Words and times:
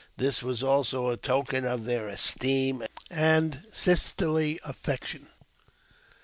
This 0.17 0.41
was 0.41 0.63
also 0.63 1.09
a 1.09 1.15
token 1.15 1.63
of 1.63 1.85
their 1.85 2.07
esteem 2.07 2.83
and 3.11 3.63
sisterly 3.71 4.59
affection. 4.65 5.27